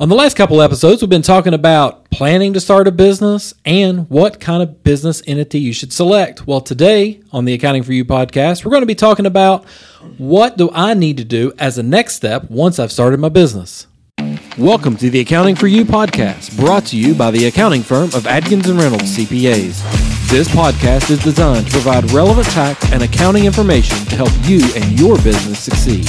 On 0.00 0.08
the 0.08 0.16
last 0.16 0.36
couple 0.36 0.60
episodes, 0.60 1.00
we've 1.00 1.08
been 1.08 1.22
talking 1.22 1.54
about 1.54 2.10
planning 2.10 2.52
to 2.54 2.60
start 2.60 2.88
a 2.88 2.90
business 2.90 3.54
and 3.64 4.10
what 4.10 4.40
kind 4.40 4.60
of 4.60 4.82
business 4.82 5.22
entity 5.24 5.60
you 5.60 5.72
should 5.72 5.92
select. 5.92 6.48
Well, 6.48 6.60
today 6.60 7.20
on 7.30 7.44
the 7.44 7.54
Accounting 7.54 7.84
for 7.84 7.92
You 7.92 8.04
podcast, 8.04 8.64
we're 8.64 8.72
going 8.72 8.82
to 8.82 8.88
be 8.88 8.96
talking 8.96 9.24
about 9.24 9.64
what 10.18 10.56
do 10.56 10.68
I 10.72 10.94
need 10.94 11.18
to 11.18 11.24
do 11.24 11.52
as 11.60 11.78
a 11.78 11.84
next 11.84 12.16
step 12.16 12.50
once 12.50 12.80
I've 12.80 12.90
started 12.90 13.20
my 13.20 13.28
business. 13.28 13.86
Welcome 14.58 14.96
to 14.96 15.10
the 15.10 15.20
Accounting 15.20 15.54
for 15.54 15.68
You 15.68 15.84
podcast, 15.84 16.56
brought 16.56 16.86
to 16.86 16.96
you 16.96 17.14
by 17.14 17.30
the 17.30 17.46
accounting 17.46 17.84
firm 17.84 18.06
of 18.14 18.26
Adkins 18.26 18.68
and 18.68 18.80
Reynolds 18.80 19.16
CPAs. 19.16 20.28
This 20.28 20.48
podcast 20.48 21.08
is 21.12 21.22
designed 21.22 21.66
to 21.66 21.70
provide 21.70 22.10
relevant 22.10 22.48
tax 22.48 22.90
and 22.90 23.04
accounting 23.04 23.44
information 23.44 23.96
to 24.06 24.16
help 24.16 24.32
you 24.42 24.60
and 24.74 24.98
your 24.98 25.14
business 25.18 25.60
succeed. 25.60 26.08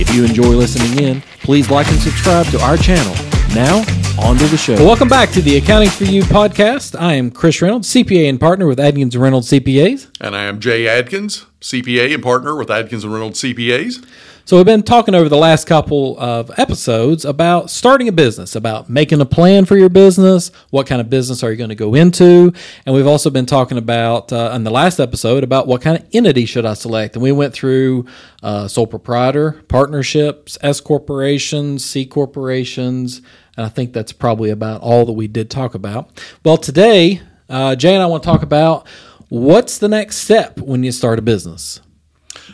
If 0.00 0.12
you 0.12 0.24
enjoy 0.24 0.56
listening 0.56 0.98
in, 0.98 1.22
please 1.42 1.70
like 1.70 1.88
and 1.88 2.00
subscribe 2.00 2.46
to 2.46 2.60
our 2.62 2.76
channel. 2.76 3.14
Now, 3.54 3.78
on 4.18 4.36
to 4.38 4.46
the 4.46 4.56
show. 4.56 4.74
Well, 4.74 4.86
welcome 4.86 5.08
back 5.08 5.30
to 5.30 5.42
the 5.42 5.56
Accounting 5.56 5.90
for 5.90 6.04
You 6.04 6.22
podcast. 6.22 6.98
I 6.98 7.14
am 7.14 7.30
Chris 7.30 7.60
Reynolds, 7.60 7.92
CPA 7.92 8.28
and 8.28 8.40
partner 8.40 8.66
with 8.66 8.80
Adkins 8.80 9.16
Reynolds 9.16 9.50
CPAs. 9.50 10.08
And 10.20 10.34
I 10.34 10.44
am 10.44 10.60
Jay 10.60 10.86
Adkins, 10.88 11.46
CPA 11.60 12.14
and 12.14 12.22
partner 12.22 12.54
with 12.54 12.70
Adkins 12.70 13.04
and 13.04 13.12
Reynolds 13.12 13.42
CPAs. 13.42 14.04
So, 14.44 14.56
we've 14.56 14.66
been 14.66 14.82
talking 14.82 15.14
over 15.14 15.28
the 15.28 15.36
last 15.36 15.68
couple 15.68 16.18
of 16.18 16.50
episodes 16.58 17.24
about 17.24 17.70
starting 17.70 18.08
a 18.08 18.12
business, 18.12 18.56
about 18.56 18.90
making 18.90 19.20
a 19.20 19.24
plan 19.24 19.66
for 19.66 19.76
your 19.76 19.88
business, 19.88 20.50
what 20.70 20.88
kind 20.88 21.00
of 21.00 21.08
business 21.08 21.44
are 21.44 21.52
you 21.52 21.56
going 21.56 21.68
to 21.70 21.76
go 21.76 21.94
into. 21.94 22.52
And 22.84 22.92
we've 22.92 23.06
also 23.06 23.30
been 23.30 23.46
talking 23.46 23.78
about, 23.78 24.32
uh, 24.32 24.50
in 24.52 24.64
the 24.64 24.70
last 24.70 24.98
episode, 24.98 25.44
about 25.44 25.68
what 25.68 25.80
kind 25.80 25.96
of 25.96 26.08
entity 26.12 26.44
should 26.44 26.66
I 26.66 26.74
select. 26.74 27.14
And 27.14 27.22
we 27.22 27.30
went 27.30 27.54
through 27.54 28.06
uh, 28.42 28.66
sole 28.66 28.88
proprietor, 28.88 29.62
partnerships, 29.68 30.58
S 30.60 30.80
corporations, 30.80 31.84
C 31.84 32.04
corporations. 32.04 33.22
And 33.56 33.64
I 33.64 33.68
think 33.68 33.92
that's 33.92 34.12
probably 34.12 34.50
about 34.50 34.80
all 34.80 35.04
that 35.06 35.12
we 35.12 35.28
did 35.28 35.50
talk 35.50 35.76
about. 35.76 36.20
Well, 36.44 36.56
today, 36.56 37.22
uh, 37.48 37.76
Jay 37.76 37.94
and 37.94 38.02
I 38.02 38.06
want 38.06 38.24
to 38.24 38.28
talk 38.28 38.42
about 38.42 38.88
what's 39.28 39.78
the 39.78 39.88
next 39.88 40.16
step 40.16 40.58
when 40.58 40.82
you 40.82 40.90
start 40.90 41.20
a 41.20 41.22
business. 41.22 41.80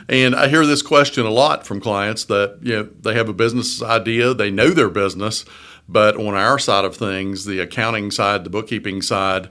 And 0.09 0.34
I 0.34 0.48
hear 0.48 0.64
this 0.64 0.83
question 0.83 1.27
a 1.27 1.31
lot 1.31 1.67
from 1.67 1.81
clients 1.81 2.25
that 2.25 2.59
you 2.62 2.77
know 2.77 2.83
they 3.01 3.14
have 3.14 3.28
a 3.28 3.34
business 3.34 3.83
idea, 3.83 4.33
they 4.33 4.50
know 4.50 4.70
their 4.70 4.89
business, 4.89 5.45
but 5.89 6.17
on 6.17 6.34
our 6.34 6.59
side 6.59 6.84
of 6.84 6.97
things, 6.97 7.45
the 7.45 7.61
accounting 7.61 8.11
side, 8.11 8.45
the 8.45 8.50
bookkeeping 8.50 9.03
side, 9.03 9.50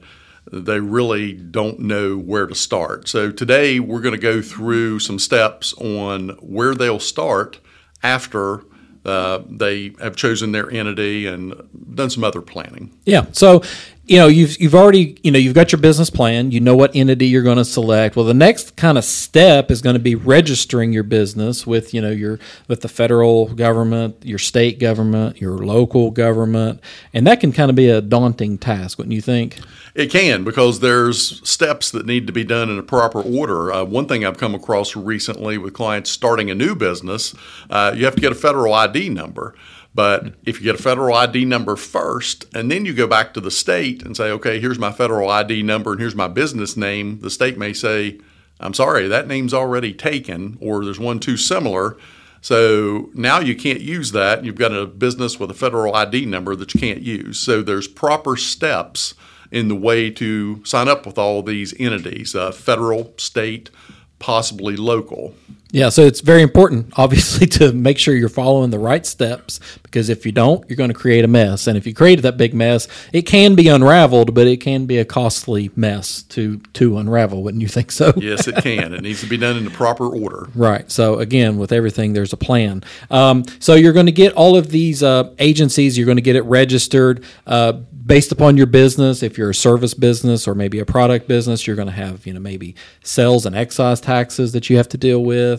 they 0.51 0.79
really 0.79 1.33
don't 1.33 1.79
know 1.79 2.17
where 2.17 2.47
to 2.47 2.55
start. 2.55 3.07
So 3.07 3.31
today 3.31 3.79
we're 3.79 4.01
going 4.01 4.15
to 4.15 4.21
go 4.21 4.41
through 4.41 4.99
some 4.99 5.19
steps 5.19 5.73
on 5.73 6.29
where 6.39 6.73
they'll 6.73 6.99
start 6.99 7.59
after 8.01 8.63
uh, 9.05 9.41
they 9.49 9.93
have 10.01 10.15
chosen 10.15 10.51
their 10.51 10.69
entity 10.69 11.27
and 11.27 11.53
done 11.95 12.09
some 12.09 12.23
other 12.23 12.41
planning. 12.41 12.97
Yeah. 13.05 13.25
So 13.31 13.63
you 14.07 14.17
know 14.17 14.27
you've 14.27 14.59
you've 14.59 14.73
already 14.73 15.17
you 15.21 15.31
know 15.31 15.37
you've 15.37 15.53
got 15.53 15.71
your 15.71 15.81
business 15.81 16.09
plan 16.09 16.49
you 16.51 16.59
know 16.59 16.75
what 16.75 16.95
entity 16.95 17.27
you're 17.27 17.43
going 17.43 17.57
to 17.57 17.65
select 17.65 18.15
well 18.15 18.25
the 18.25 18.33
next 18.33 18.75
kind 18.77 18.97
of 18.97 19.03
step 19.03 19.69
is 19.69 19.81
going 19.81 19.95
to 19.95 19.99
be 19.99 20.15
registering 20.15 20.93
your 20.93 21.03
business 21.03 21.67
with 21.67 21.93
you 21.93 22.01
know 22.01 22.09
your 22.09 22.39
with 22.67 22.81
the 22.81 22.87
federal 22.87 23.53
government 23.53 24.15
your 24.23 24.39
state 24.39 24.79
government 24.79 25.39
your 25.41 25.57
local 25.57 26.09
government 26.09 26.81
and 27.13 27.27
that 27.27 27.39
can 27.39 27.51
kind 27.51 27.69
of 27.69 27.75
be 27.75 27.89
a 27.89 28.01
daunting 28.01 28.57
task 28.57 28.97
wouldn't 28.97 29.13
you 29.13 29.21
think 29.21 29.59
it 29.97 30.11
can 30.11 30.43
because 30.43 30.79
there's 30.79 31.41
steps 31.49 31.89
that 31.89 32.05
need 32.05 32.27
to 32.27 32.33
be 32.33 32.43
done 32.43 32.69
in 32.69 32.77
a 32.77 32.83
proper 32.83 33.19
order. 33.19 33.73
Uh, 33.73 33.83
one 33.83 34.07
thing 34.07 34.23
I've 34.23 34.37
come 34.37 34.53
across 34.53 34.95
recently 34.95 35.57
with 35.57 35.73
clients 35.73 36.11
starting 36.11 36.51
a 36.51 36.55
new 36.55 36.75
business, 36.75 37.33
uh, 37.71 37.93
you 37.95 38.05
have 38.05 38.13
to 38.13 38.21
get 38.21 38.31
a 38.31 38.35
federal 38.35 38.75
ID 38.75 39.09
number. 39.09 39.55
But 39.97 40.35
if 40.45 40.59
you 40.59 40.63
get 40.63 40.79
a 40.79 40.83
federal 40.83 41.15
ID 41.15 41.45
number 41.45 41.75
first, 41.75 42.45
and 42.53 42.69
then 42.69 42.85
you 42.85 42.93
go 42.93 43.07
back 43.07 43.33
to 43.33 43.41
the 43.41 43.49
state 43.49 44.03
and 44.03 44.15
say, 44.15 44.29
okay, 44.29 44.59
here's 44.59 44.77
my 44.77 44.91
federal 44.91 45.27
ID 45.27 45.63
number 45.63 45.91
and 45.91 45.99
here's 45.99 46.13
my 46.13 46.27
business 46.27 46.77
name, 46.77 47.19
the 47.21 47.31
state 47.31 47.57
may 47.57 47.73
say, 47.73 48.19
I'm 48.59 48.75
sorry, 48.75 49.07
that 49.07 49.27
name's 49.27 49.55
already 49.55 49.95
taken, 49.95 50.59
or 50.61 50.85
there's 50.85 50.99
one 50.99 51.19
too 51.19 51.35
similar. 51.35 51.97
So 52.41 53.09
now 53.15 53.39
you 53.39 53.55
can't 53.55 53.81
use 53.81 54.11
that. 54.11 54.45
You've 54.45 54.53
got 54.53 54.71
a 54.71 54.85
business 54.85 55.39
with 55.39 55.49
a 55.49 55.55
federal 55.55 55.95
ID 55.95 56.27
number 56.27 56.55
that 56.55 56.75
you 56.75 56.79
can't 56.79 57.01
use. 57.01 57.39
So 57.39 57.63
there's 57.63 57.87
proper 57.87 58.37
steps 58.37 59.15
in 59.51 59.67
the 59.67 59.75
way 59.75 60.11
to 60.11 60.63
sign 60.63 60.87
up 60.87 61.07
with 61.07 61.17
all 61.17 61.41
these 61.41 61.73
entities 61.79 62.35
uh, 62.35 62.51
federal, 62.51 63.15
state, 63.17 63.71
possibly 64.19 64.75
local. 64.75 65.33
Yeah, 65.71 65.89
so 65.89 66.03
it's 66.03 66.21
very 66.21 66.41
important, 66.41 66.93
obviously, 66.97 67.47
to 67.47 67.73
make 67.73 67.97
sure 67.97 68.15
you're 68.15 68.29
following 68.29 68.69
the 68.69 68.79
right 68.79 69.05
steps 69.05 69.59
because 69.83 70.09
if 70.09 70.25
you 70.25 70.31
don't, 70.31 70.67
you're 70.69 70.77
going 70.77 70.89
to 70.89 70.93
create 70.93 71.25
a 71.25 71.27
mess. 71.27 71.67
And 71.67 71.77
if 71.77 71.87
you 71.87 71.93
create 71.93 72.21
that 72.21 72.37
big 72.37 72.53
mess, 72.53 72.87
it 73.11 73.23
can 73.23 73.55
be 73.55 73.67
unraveled, 73.67 74.33
but 74.33 74.47
it 74.47 74.57
can 74.57 74.85
be 74.85 74.97
a 74.97 75.05
costly 75.05 75.71
mess 75.75 76.23
to 76.23 76.59
to 76.73 76.97
unravel. 76.97 77.43
Wouldn't 77.43 77.61
you 77.61 77.67
think 77.67 77.91
so? 77.91 78.13
yes, 78.17 78.47
it 78.47 78.55
can. 78.57 78.93
It 78.93 79.01
needs 79.01 79.21
to 79.21 79.27
be 79.27 79.37
done 79.37 79.57
in 79.57 79.65
the 79.65 79.71
proper 79.71 80.07
order. 80.07 80.49
Right. 80.55 80.89
So 80.91 81.19
again, 81.19 81.57
with 81.57 81.71
everything, 81.71 82.13
there's 82.13 82.33
a 82.33 82.37
plan. 82.37 82.83
Um, 83.09 83.43
so 83.59 83.75
you're 83.75 83.93
going 83.93 84.05
to 84.05 84.11
get 84.11 84.33
all 84.33 84.55
of 84.55 84.69
these 84.69 85.03
uh, 85.03 85.33
agencies. 85.39 85.97
You're 85.97 86.05
going 86.05 86.17
to 86.17 86.21
get 86.21 86.35
it 86.35 86.43
registered. 86.43 87.23
Uh, 87.45 87.73
based 88.07 88.31
upon 88.31 88.55
your 88.55 88.65
business, 88.65 89.21
if 89.21 89.37
you're 89.37 89.49
a 89.49 89.55
service 89.55 89.93
business 89.93 90.47
or 90.47 90.55
maybe 90.55 90.79
a 90.79 90.85
product 90.85 91.27
business, 91.27 91.67
you're 91.67 91.75
going 91.75 91.87
to 91.87 91.93
have 91.93 92.25
you 92.25 92.33
know 92.33 92.39
maybe 92.39 92.75
sales 93.03 93.45
and 93.45 93.55
excise 93.55 93.99
taxes 93.99 94.53
that 94.53 94.69
you 94.69 94.77
have 94.77 94.89
to 94.89 94.97
deal 94.97 95.23
with. 95.23 95.56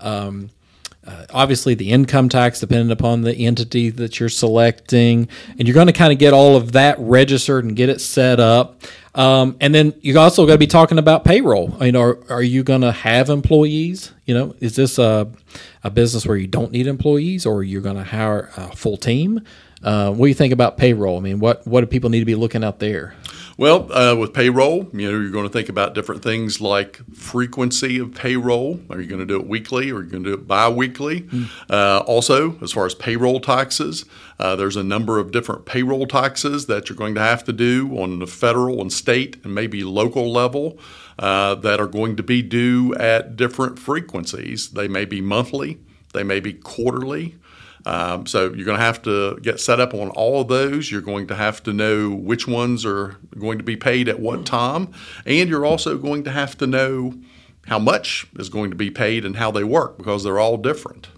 Um, 0.00 0.50
uh, 1.06 1.24
obviously, 1.30 1.74
the 1.74 1.92
income 1.92 2.28
tax, 2.28 2.58
depending 2.58 2.90
upon 2.90 3.22
the 3.22 3.34
entity 3.46 3.90
that 3.90 4.18
you're 4.18 4.28
selecting, 4.28 5.28
and 5.56 5.68
you're 5.68 5.74
going 5.74 5.86
to 5.86 5.92
kind 5.92 6.12
of 6.12 6.18
get 6.18 6.32
all 6.32 6.56
of 6.56 6.72
that 6.72 6.98
registered 6.98 7.64
and 7.64 7.76
get 7.76 7.88
it 7.88 8.00
set 8.00 8.40
up. 8.40 8.82
Um, 9.14 9.56
and 9.60 9.74
then 9.74 9.94
you're 10.02 10.18
also 10.18 10.46
got 10.46 10.54
to 10.54 10.58
be 10.58 10.66
talking 10.66 10.98
about 10.98 11.24
payroll. 11.24 11.74
i 11.80 11.86
mean 11.86 11.96
are, 11.96 12.18
are 12.28 12.42
you 12.42 12.62
going 12.62 12.82
to 12.82 12.92
have 12.92 13.30
employees? 13.30 14.12
You 14.26 14.34
know, 14.34 14.54
is 14.60 14.76
this 14.76 14.98
a, 14.98 15.30
a 15.84 15.90
business 15.90 16.26
where 16.26 16.36
you 16.36 16.48
don't 16.48 16.72
need 16.72 16.86
employees, 16.86 17.46
or 17.46 17.62
you're 17.62 17.82
going 17.82 17.96
to 17.96 18.04
hire 18.04 18.50
a 18.56 18.74
full 18.74 18.96
team? 18.96 19.42
Uh, 19.82 20.10
what 20.10 20.26
do 20.26 20.28
you 20.28 20.34
think 20.34 20.52
about 20.52 20.76
payroll? 20.76 21.16
I 21.18 21.20
mean, 21.20 21.38
what 21.38 21.66
what 21.66 21.82
do 21.82 21.86
people 21.86 22.10
need 22.10 22.18
to 22.18 22.26
be 22.26 22.34
looking 22.34 22.64
out 22.64 22.80
there? 22.80 23.14
Well, 23.58 23.90
uh, 23.90 24.14
with 24.14 24.34
payroll, 24.34 24.86
you 24.92 25.10
know, 25.10 25.18
you're 25.18 25.30
going 25.30 25.46
to 25.46 25.52
think 25.52 25.70
about 25.70 25.94
different 25.94 26.22
things 26.22 26.60
like 26.60 27.00
frequency 27.14 27.98
of 27.98 28.14
payroll. 28.14 28.80
Are 28.90 29.00
you 29.00 29.06
going 29.06 29.20
to 29.20 29.26
do 29.26 29.40
it 29.40 29.46
weekly 29.46 29.90
or 29.90 29.96
are 29.96 30.02
you 30.02 30.10
going 30.10 30.24
to 30.24 30.30
do 30.30 30.34
it 30.34 30.46
biweekly? 30.46 31.22
Mm. 31.22 31.48
Uh, 31.70 32.00
also, 32.00 32.58
as 32.60 32.72
far 32.72 32.84
as 32.84 32.94
payroll 32.94 33.40
taxes, 33.40 34.04
uh, 34.38 34.56
there's 34.56 34.76
a 34.76 34.82
number 34.82 35.18
of 35.18 35.32
different 35.32 35.64
payroll 35.64 36.06
taxes 36.06 36.66
that 36.66 36.90
you're 36.90 36.98
going 36.98 37.14
to 37.14 37.20
have 37.22 37.44
to 37.44 37.52
do 37.52 37.98
on 37.98 38.18
the 38.18 38.26
federal 38.26 38.82
and 38.82 38.92
state 38.92 39.42
and 39.42 39.54
maybe 39.54 39.82
local 39.82 40.30
level 40.30 40.78
uh, 41.18 41.54
that 41.54 41.80
are 41.80 41.86
going 41.86 42.14
to 42.16 42.22
be 42.22 42.42
due 42.42 42.94
at 42.96 43.36
different 43.36 43.78
frequencies. 43.78 44.68
They 44.68 44.86
may 44.86 45.06
be 45.06 45.22
monthly, 45.22 45.78
they 46.12 46.24
may 46.24 46.40
be 46.40 46.52
quarterly. 46.52 47.36
Um, 47.86 48.26
so 48.26 48.52
you're 48.52 48.64
going 48.64 48.78
to 48.78 48.84
have 48.84 49.00
to 49.02 49.38
get 49.40 49.60
set 49.60 49.78
up 49.78 49.94
on 49.94 50.10
all 50.10 50.40
of 50.40 50.48
those. 50.48 50.90
You're 50.90 51.00
going 51.00 51.28
to 51.28 51.36
have 51.36 51.62
to 51.62 51.72
know 51.72 52.10
which 52.10 52.48
ones 52.48 52.84
are 52.84 53.16
going 53.38 53.58
to 53.58 53.64
be 53.64 53.76
paid 53.76 54.08
at 54.08 54.18
what 54.18 54.44
time, 54.44 54.92
and 55.24 55.48
you're 55.48 55.64
also 55.64 55.96
going 55.96 56.24
to 56.24 56.32
have 56.32 56.58
to 56.58 56.66
know 56.66 57.14
how 57.66 57.78
much 57.78 58.26
is 58.38 58.48
going 58.48 58.70
to 58.70 58.76
be 58.76 58.90
paid 58.90 59.24
and 59.24 59.36
how 59.36 59.52
they 59.52 59.64
work 59.64 59.98
because 59.98 60.24
they're 60.24 60.40
all 60.40 60.56
different. 60.56 61.08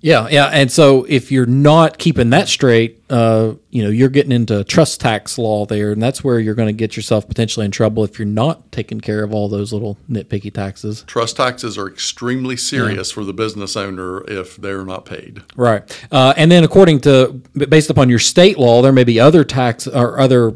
Yeah, 0.00 0.28
yeah, 0.30 0.46
and 0.46 0.70
so 0.70 1.04
if 1.08 1.32
you're 1.32 1.46
not 1.46 1.98
keeping 1.98 2.30
that 2.30 2.48
straight, 2.48 3.02
uh, 3.10 3.54
you 3.70 3.82
know, 3.82 3.90
you're 3.90 4.08
getting 4.08 4.32
into 4.32 4.62
trust 4.64 5.00
tax 5.00 5.38
law 5.38 5.66
there, 5.66 5.92
and 5.92 6.02
that's 6.02 6.22
where 6.22 6.38
you're 6.38 6.54
going 6.54 6.68
to 6.68 6.72
get 6.72 6.96
yourself 6.96 7.26
potentially 7.26 7.66
in 7.66 7.72
trouble 7.72 8.04
if 8.04 8.18
you're 8.18 8.26
not 8.26 8.70
taking 8.70 9.00
care 9.00 9.24
of 9.24 9.32
all 9.32 9.48
those 9.48 9.72
little 9.72 9.98
nitpicky 10.08 10.52
taxes. 10.52 11.04
Trust 11.06 11.36
taxes 11.36 11.76
are 11.76 11.88
extremely 11.88 12.56
serious 12.56 13.10
yeah. 13.10 13.14
for 13.14 13.24
the 13.24 13.32
business 13.32 13.76
owner 13.76 14.24
if 14.30 14.56
they're 14.56 14.84
not 14.84 15.04
paid. 15.04 15.42
Right, 15.56 16.06
uh, 16.12 16.34
and 16.36 16.50
then 16.50 16.64
according 16.64 17.00
to 17.00 17.40
based 17.68 17.90
upon 17.90 18.08
your 18.08 18.18
state 18.20 18.58
law, 18.58 18.82
there 18.82 18.92
may 18.92 19.04
be 19.04 19.18
other 19.18 19.44
tax 19.44 19.86
or 19.86 20.20
other 20.20 20.54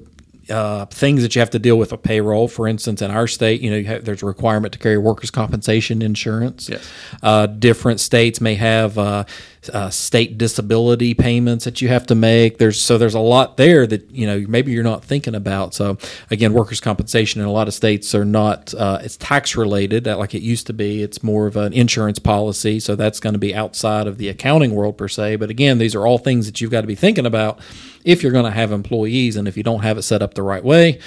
uh, 0.51 0.87
things 0.87 1.23
that 1.23 1.35
you 1.35 1.41
have 1.41 1.51
to 1.51 1.59
deal 1.59 1.79
with 1.79 1.93
a 1.93 1.97
payroll. 1.97 2.49
For 2.49 2.67
instance, 2.67 3.03
in 3.03 3.11
our 3.11 3.27
state, 3.27 3.61
you 3.61 3.71
know, 3.71 3.77
you 3.77 3.85
have, 3.87 4.05
there's 4.05 4.23
a 4.23 4.27
requirement 4.27 4.73
to 4.73 4.79
carry 4.79 4.99
workers' 4.99 5.31
compensation 5.31 6.03
insurance. 6.03 6.69
Yes. 6.69 6.89
Uh, 7.23 7.47
different 7.47 8.01
states 8.01 8.41
may 8.41 8.55
have 8.57 8.99
uh, 8.99 9.25
uh, 9.73 9.91
state 9.91 10.39
disability 10.39 11.15
payments 11.15 11.65
that 11.65 11.81
you 11.81 11.89
have 11.89 12.07
to 12.07 12.15
make. 12.15 12.59
There's 12.59 12.81
so 12.81 12.99
there's 12.99 13.15
a 13.15 13.21
lot 13.21 13.57
there 13.57 13.87
that 13.87 14.11
you 14.11 14.27
know 14.27 14.45
maybe 14.49 14.73
you're 14.73 14.83
not 14.83 15.05
thinking 15.05 15.35
about. 15.35 15.75
So 15.75 15.99
again, 16.31 16.53
workers' 16.53 16.81
compensation 16.81 17.41
in 17.41 17.47
a 17.47 17.53
lot 17.53 17.69
of 17.69 17.75
states 17.75 18.15
are 18.15 18.25
not 18.25 18.75
uh, 18.75 18.99
it's 19.03 19.17
tax 19.17 19.57
related 19.57 20.07
like 20.07 20.35
it 20.35 20.43
used 20.43 20.67
to 20.67 20.73
be. 20.73 21.03
It's 21.03 21.23
more 21.23 21.47
of 21.47 21.57
an 21.57 21.73
insurance 21.73 22.19
policy, 22.19 22.81
so 22.81 22.97
that's 22.97 23.21
going 23.21 23.35
to 23.35 23.39
be 23.39 23.55
outside 23.55 24.07
of 24.07 24.19
the 24.19 24.29
accounting 24.29 24.75
world 24.75 24.99
per 24.99 25.09
se. 25.09 25.37
But 25.37 25.51
again, 25.51 25.79
these 25.79 25.95
are 25.95 26.07
all 26.07 26.19
things 26.19 26.47
that 26.47 26.61
you've 26.61 26.73
got 26.73 26.81
to 26.81 26.87
be 26.87 26.97
thinking 26.97 27.27
about 27.27 27.61
if 28.05 28.23
you're 28.23 28.33
going 28.33 28.45
to 28.45 28.51
have 28.51 28.73
employees, 28.73 29.37
and 29.37 29.47
if 29.47 29.57
you 29.57 29.63
don't 29.63 29.83
have 29.83 29.99
it 29.99 30.03
set 30.03 30.23
up 30.23 30.35
the 30.35 30.43
right 30.43 30.65
way, 30.65 31.01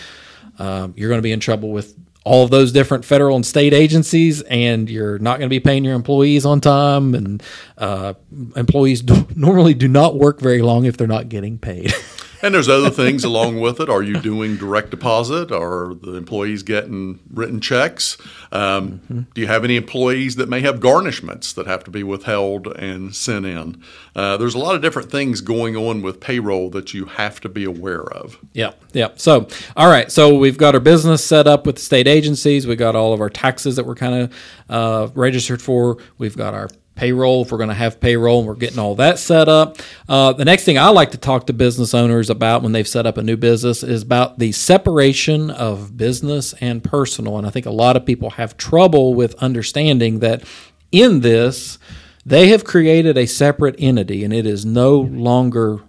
um, 0.60 0.94
you're 0.96 1.10
going 1.10 1.20
to 1.20 1.24
be 1.24 1.32
in 1.32 1.40
trouble 1.40 1.72
with 1.72 1.96
all 2.26 2.44
of 2.44 2.50
those 2.50 2.72
different 2.72 3.06
federal 3.06 3.36
and 3.36 3.46
state 3.46 3.72
agencies, 3.74 4.42
and 4.44 4.90
you're 4.90 5.20
not 5.20 5.38
going 5.38 5.48
to 5.48 5.54
be 5.54 5.60
paying 5.60 5.86
your 5.86 5.94
employees 5.94 6.46
on 6.46 6.60
time. 6.60 7.14
And 7.14 7.44
uh, 7.78 8.16
employees 8.56 9.02
do, 9.02 9.28
normally 9.36 9.76
do 9.76 9.88
not 9.88 10.16
work 10.16 10.40
very 10.40 10.62
long 10.62 10.86
if 10.86 10.98
they're 10.98 11.08
not 11.08 11.30
getting 11.30 11.60
paid. 11.60 11.94
And 12.42 12.54
there's 12.54 12.70
other 12.70 12.90
things 12.90 13.24
along 13.24 13.60
with 13.60 13.80
it. 13.80 13.90
Are 13.90 14.04
you 14.04 14.20
doing 14.20 14.58
direct 14.58 14.92
deposit? 14.92 15.52
Are 15.52 15.94
the 15.94 16.14
employees 16.14 16.64
getting 16.64 17.20
written 17.32 17.60
checks? 17.60 18.18
Um, 18.52 19.00
mm-hmm. 19.00 19.22
Do 19.34 19.42
you 19.42 19.48
have 19.48 19.64
any 19.64 19.76
employees 19.76 20.36
that 20.36 20.50
may 20.50 20.62
have 20.62 20.80
garnishments 20.80 21.54
that 21.56 21.68
have 21.68 21.84
to 21.86 21.92
be 21.92 22.04
withheld 22.04 22.68
and 22.68 23.16
sent 23.16 23.46
in? 23.46 23.82
Uh, 24.16 24.38
there's 24.38 24.56
a 24.56 24.60
lot 24.60 24.76
of 24.76 24.82
different 24.82 25.12
things 25.12 25.42
going 25.42 25.76
on 25.76 26.02
with 26.02 26.20
payroll 26.20 26.70
that 26.72 26.94
you 26.94 27.06
have 27.06 27.42
to 27.42 27.50
be 27.50 27.64
aware 27.64 28.04
of. 28.04 28.38
Yeah, 28.54 28.74
yeah. 28.94 29.10
So, 29.16 29.48
all 29.76 29.90
right. 29.90 30.12
So 30.12 30.38
we've 30.38 30.58
got 30.58 30.76
our 30.76 30.82
business 30.82 31.24
set 31.26 31.48
up 31.48 31.66
with 31.66 31.76
the 31.76 31.82
state 31.82 32.08
agencies. 32.08 32.68
We've 32.68 32.78
got 32.78 32.96
all 32.96 33.14
of 33.14 33.22
our 33.22 33.30
taxes 33.30 33.76
that 33.76 33.86
we're 33.86 33.96
kind 33.96 34.16
of 34.24 34.34
uh, 34.70 35.12
registered 35.16 35.62
for. 35.62 35.98
We've 36.18 36.38
got 36.38 36.54
our 36.54 36.70
payroll 36.96 37.44
if 37.44 37.52
we're 37.52 37.58
going 37.58 37.70
to 37.70 37.76
have 37.76 38.00
payroll 38.00 38.40
and 38.40 38.48
we're 38.48 38.56
getting 38.56 38.80
all 38.80 38.96
that 38.96 39.20
set 39.20 39.48
up. 39.48 39.78
Uh, 40.08 40.34
the 40.34 40.46
next 40.46 40.64
thing 40.64 40.78
I 40.78 40.90
like 40.90 41.12
to 41.12 41.18
talk 41.18 41.48
to 41.48 41.54
business 41.54 41.94
owners 41.94 42.30
about 42.30 42.64
when 42.64 42.72
they've 42.72 42.88
set 42.88 43.06
up 43.06 43.18
a 43.18 43.24
new 43.24 43.38
business 43.38 43.84
is 43.84 44.02
about 44.02 44.40
the 44.40 44.52
separation 44.54 45.52
of 45.52 45.98
business 45.98 46.54
and 46.62 46.84
personal. 46.84 47.38
And 47.38 47.46
I 47.46 47.50
think 47.50 47.66
a 47.66 47.72
lot 47.72 47.98
of 47.98 48.06
people 48.06 48.32
have 48.32 48.58
trouble 48.58 49.14
with 49.14 49.36
understanding 49.36 50.20
that 50.20 50.44
in 50.92 51.20
this, 51.20 51.78
they 52.26 52.48
have 52.48 52.64
created 52.64 53.18
a 53.18 53.28
separate 53.28 53.76
entity 53.78 54.24
and 54.24 54.34
it 54.34 54.46
is 54.46 54.66
no 54.66 54.98
longer 54.98 55.82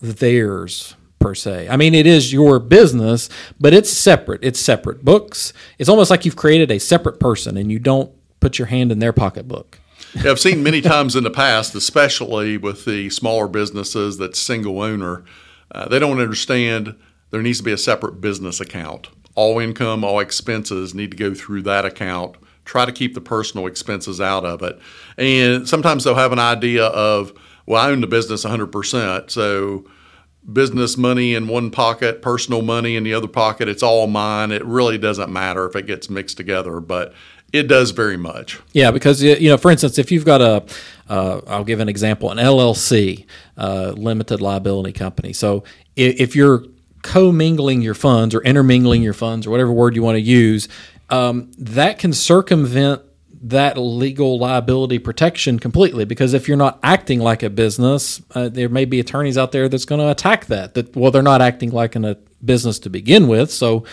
theirs 0.00 0.94
per 1.18 1.34
se. 1.34 1.68
I 1.70 1.76
mean, 1.76 1.94
it 1.94 2.06
is 2.06 2.32
your 2.32 2.58
business, 2.58 3.30
but 3.58 3.72
it's 3.72 3.90
separate. 3.90 4.44
It's 4.44 4.60
separate 4.60 5.04
books. 5.04 5.54
It's 5.78 5.88
almost 5.88 6.10
like 6.10 6.26
you've 6.26 6.36
created 6.36 6.70
a 6.70 6.78
separate 6.78 7.18
person 7.18 7.56
and 7.56 7.72
you 7.72 7.78
don't 7.78 8.12
put 8.40 8.58
your 8.58 8.66
hand 8.66 8.92
in 8.92 8.98
their 8.98 9.14
pocketbook. 9.14 9.80
Yeah, 10.22 10.30
I've 10.30 10.38
seen 10.38 10.62
many 10.62 10.80
times 10.80 11.16
in 11.16 11.24
the 11.24 11.30
past, 11.30 11.74
especially 11.74 12.56
with 12.56 12.84
the 12.84 13.10
smaller 13.10 13.48
businesses 13.48 14.16
that's 14.16 14.38
single 14.38 14.80
owner, 14.80 15.24
uh, 15.72 15.88
they 15.88 15.98
don't 15.98 16.20
understand 16.20 16.94
there 17.30 17.42
needs 17.42 17.58
to 17.58 17.64
be 17.64 17.72
a 17.72 17.78
separate 17.78 18.20
business 18.20 18.60
account. 18.60 19.08
All 19.34 19.58
income, 19.58 20.04
all 20.04 20.20
expenses 20.20 20.94
need 20.94 21.10
to 21.10 21.16
go 21.16 21.34
through 21.34 21.62
that 21.62 21.84
account. 21.84 22.36
Try 22.64 22.84
to 22.84 22.92
keep 22.92 23.14
the 23.14 23.20
personal 23.20 23.66
expenses 23.66 24.20
out 24.20 24.44
of 24.44 24.62
it. 24.62 24.78
And 25.18 25.68
sometimes 25.68 26.04
they'll 26.04 26.14
have 26.14 26.32
an 26.32 26.38
idea 26.38 26.84
of, 26.86 27.32
well, 27.66 27.84
I 27.84 27.90
own 27.90 28.00
the 28.00 28.06
business 28.06 28.44
100%. 28.44 29.30
So 29.30 29.84
business 30.52 30.96
money 30.96 31.34
in 31.34 31.48
one 31.48 31.70
pocket, 31.70 32.22
personal 32.22 32.62
money 32.62 32.96
in 32.96 33.04
the 33.04 33.14
other 33.14 33.28
pocket, 33.28 33.68
it's 33.68 33.82
all 33.82 34.06
mine. 34.06 34.50
It 34.50 34.64
really 34.64 34.98
doesn't 34.98 35.32
matter 35.32 35.66
if 35.66 35.76
it 35.76 35.86
gets 35.86 36.10
mixed 36.10 36.36
together. 36.36 36.80
But 36.80 37.14
it 37.54 37.68
does 37.68 37.92
very 37.92 38.16
much. 38.16 38.60
Yeah, 38.72 38.90
because 38.90 39.22
you 39.22 39.48
know, 39.48 39.56
for 39.56 39.70
instance, 39.70 39.96
if 39.96 40.10
you've 40.10 40.24
got 40.24 40.42
a, 40.42 40.64
uh, 41.08 41.40
I'll 41.46 41.64
give 41.64 41.78
an 41.80 41.88
example, 41.88 42.30
an 42.30 42.38
LLC, 42.38 43.26
uh, 43.56 43.94
limited 43.96 44.40
liability 44.40 44.92
company. 44.92 45.32
So 45.32 45.62
if, 45.94 46.20
if 46.20 46.36
you're 46.36 46.64
commingling 47.02 47.80
your 47.80 47.94
funds 47.94 48.34
or 48.34 48.42
intermingling 48.42 49.02
your 49.02 49.12
funds 49.12 49.46
or 49.46 49.50
whatever 49.50 49.70
word 49.70 49.94
you 49.94 50.02
want 50.02 50.16
to 50.16 50.20
use, 50.20 50.68
um, 51.10 51.50
that 51.58 51.98
can 51.98 52.12
circumvent 52.12 53.02
that 53.44 53.76
legal 53.76 54.38
liability 54.38 54.98
protection 54.98 55.58
completely 55.58 56.06
because 56.06 56.32
if 56.32 56.48
you're 56.48 56.56
not 56.56 56.78
acting 56.82 57.20
like 57.20 57.42
a 57.42 57.50
business, 57.50 58.22
uh, 58.34 58.48
there 58.48 58.70
may 58.70 58.86
be 58.86 59.00
attorneys 59.00 59.36
out 59.36 59.52
there 59.52 59.68
that's 59.68 59.84
going 59.84 60.00
to 60.00 60.10
attack 60.10 60.46
that. 60.46 60.74
That 60.74 60.96
well, 60.96 61.10
they're 61.10 61.22
not 61.22 61.42
acting 61.42 61.70
like 61.70 61.94
a 61.94 62.16
business 62.42 62.78
to 62.80 62.90
begin 62.90 63.28
with, 63.28 63.50
so 63.50 63.84